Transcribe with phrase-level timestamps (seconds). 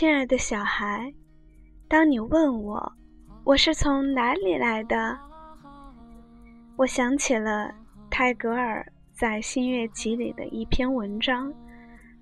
[0.00, 1.12] 亲爱的小孩，
[1.86, 2.92] 当你问我
[3.44, 5.18] 我是从哪里来的，
[6.76, 7.70] 我想起了
[8.08, 11.52] 泰戈尔在《新月集》里的一篇文章。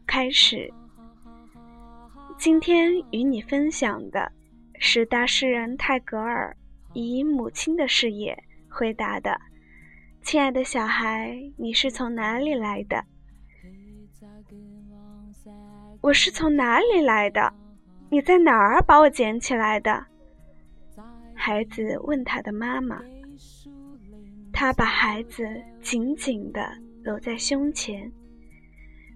[0.08, 0.68] 开始，
[2.36, 4.32] 今天与你分享的
[4.80, 6.56] 是大诗人泰戈尔
[6.94, 8.36] 以母亲的视野
[8.68, 9.40] 回答的
[10.20, 13.04] ：“亲爱的小孩，你是从哪里来的？”
[16.02, 17.54] 我是从哪里来的？
[18.10, 20.06] 你在哪儿把我捡起来的？
[21.34, 23.00] 孩子问他的妈妈。
[24.52, 25.46] 他把孩子
[25.80, 26.60] 紧紧地
[27.04, 28.10] 搂在胸前，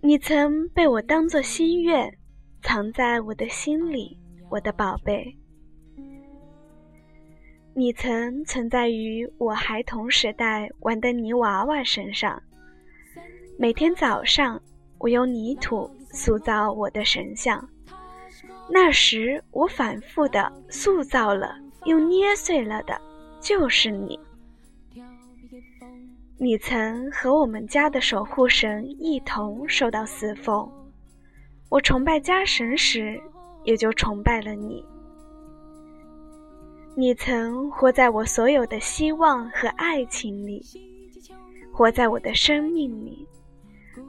[0.00, 2.16] 你曾被我当作心愿，
[2.62, 4.16] 藏在我的心里，
[4.48, 5.36] 我的宝贝。
[7.74, 12.42] 你曾存在于我孩童时代玩的泥娃娃身上。”
[13.58, 14.62] 每天早上，
[15.00, 17.68] 我用泥土塑造我的神像。
[18.70, 23.00] 那时，我反复的塑造了又捏碎了的，
[23.40, 24.20] 就是你。
[26.38, 30.70] 你曾和我们家的守护神一同受到侍奉。
[31.68, 33.20] 我崇拜家神时，
[33.64, 34.84] 也就崇拜了你。
[36.94, 40.62] 你曾活在我所有的希望和爱情里，
[41.72, 43.26] 活在我的生命里。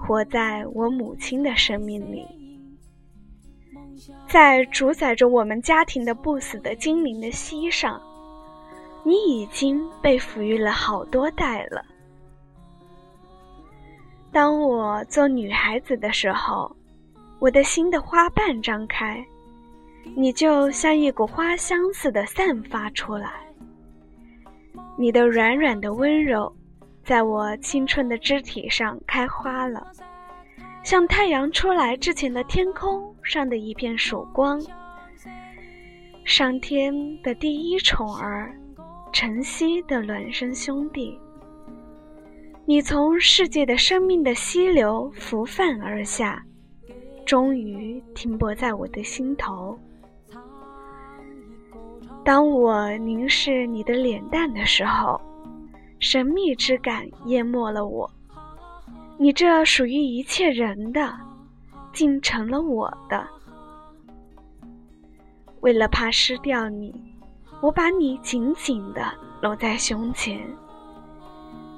[0.02, 2.28] 活在我母亲的生命里，
[4.28, 8.02] 在主宰着我们家庭的不死的精灵的膝上，
[9.04, 11.86] 你已经被抚育了好多代了。
[14.32, 16.76] 当我做女孩子的时候，
[17.40, 19.24] 我的心的花瓣张开，
[20.16, 23.32] 你就像一股花香似的散发出来。
[24.98, 26.52] 你的软软的温柔。
[27.04, 29.86] 在我青春的肢体上开花了，
[30.84, 34.62] 像太阳出来之前的天空上的一片曙光。
[36.24, 36.94] 上天
[37.24, 38.56] 的第一宠儿，
[39.12, 41.20] 晨曦的孪生兄弟。
[42.66, 46.46] 你从世界的生命的溪流浮泛而下，
[47.26, 49.78] 终于停泊在我的心头。
[52.24, 55.20] 当我凝视你的脸蛋的时候。
[56.02, 58.10] 神秘之感淹没了我，
[59.20, 61.16] 你这属于一切人的，
[61.94, 63.26] 竟成了我的。
[65.60, 66.92] 为了怕失掉你，
[67.62, 69.14] 我把你紧紧地
[69.44, 70.42] 搂在胸前。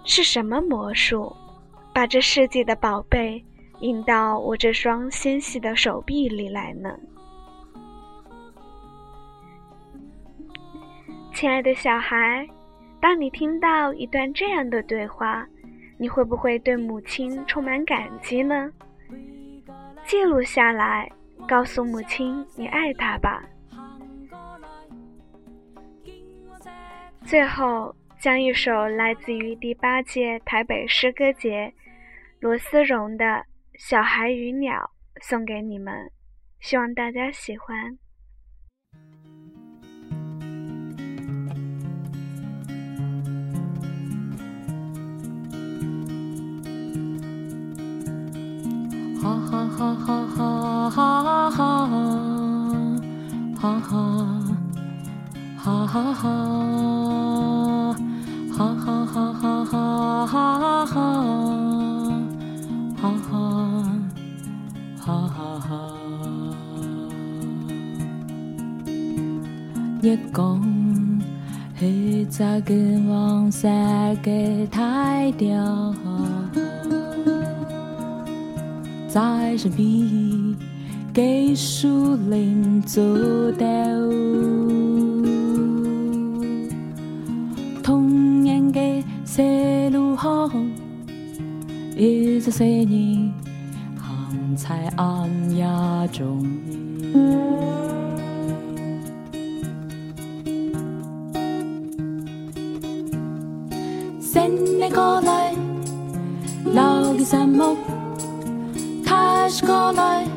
[0.06, 1.36] 是什么魔术，
[1.94, 3.44] 把这世界的宝贝
[3.82, 6.98] 引到我这双纤细的手臂里来呢？
[11.34, 12.48] 亲爱的小孩。
[13.04, 15.46] 当你听到一段这样的对话，
[15.98, 18.72] 你会不会对母亲充满感激呢？
[20.06, 21.12] 记录下来，
[21.46, 23.44] 告诉母亲你爱她吧。
[27.26, 31.74] 最后，将一首来自于第八届台北诗歌节
[32.40, 33.26] 罗思荣的
[33.78, 34.92] 《小孩与鸟》
[35.28, 36.10] 送给你们，
[36.62, 37.98] 希望大家喜欢。
[53.64, 53.88] 哈哈
[55.56, 56.28] 哈，哈哈哈
[59.06, 60.86] 哈哈哈，
[62.98, 63.40] 哈哈
[65.00, 65.70] 哈哈哈。
[70.02, 70.44] 你讲，
[71.80, 71.82] 那
[72.26, 75.96] 只跟黄山个太掉，
[79.08, 80.73] 在身边。
[81.14, 83.04] 给树林做
[83.52, 83.66] 道，
[87.84, 88.82] 童年的
[89.24, 89.44] 小
[89.92, 90.72] 路行，
[91.96, 93.32] 一十三年
[93.96, 95.64] 行在暗夜
[96.12, 96.44] 中。
[104.20, 105.54] 新年过来，
[106.74, 107.78] 老嘅山木
[109.06, 110.33] 开始过来。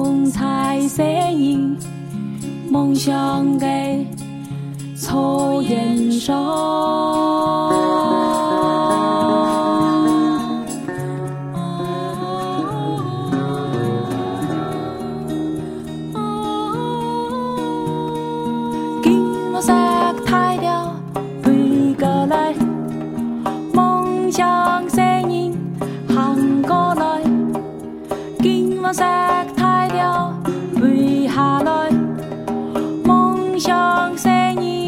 [0.00, 1.76] vùng, gió 彩色影，
[2.70, 3.66] 梦想个
[5.02, 6.32] 错认咗。
[19.02, 19.72] 经我石
[20.24, 20.94] 太掉，
[21.42, 22.54] 背过来，
[23.74, 25.52] 梦想声音
[26.08, 27.24] 行过来，
[28.38, 29.00] 经我石
[29.56, 30.32] 太掉，
[30.80, 31.90] 背下来，
[33.04, 34.32] 梦想声
[34.62, 34.81] 音。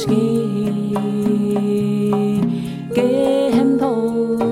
[0.00, 0.24] ski
[3.56, 4.49] him hoch.